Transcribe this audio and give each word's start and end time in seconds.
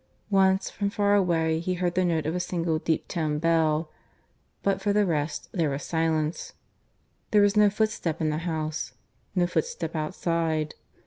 Once 0.31 0.67
from 0.67 0.89
far 0.89 1.13
away 1.13 1.59
he 1.59 1.75
heard 1.75 1.93
the 1.93 2.03
note 2.03 2.25
of 2.25 2.33
a 2.33 2.39
single 2.39 2.79
deep 2.79 3.07
toned 3.07 3.39
bell; 3.39 3.91
but, 4.63 4.81
for 4.81 4.91
the 4.91 5.05
rest, 5.05 5.47
there 5.51 5.69
was 5.69 5.83
silence. 5.83 6.53
There 7.29 7.43
was 7.43 7.55
no 7.55 7.69
footstep 7.69 8.19
in 8.19 8.31
the 8.31 8.39
house, 8.39 8.93
no 9.35 9.45
footstep 9.45 9.95
outside. 9.95 10.73